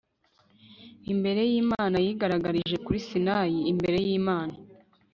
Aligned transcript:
imbere 1.11 1.41
y'imana 1.51 1.97
yigaragarije 2.05 2.75
kuri 2.85 2.99
sinayi, 3.07 3.59
imbere 3.71 3.97
y'imana 4.07 4.55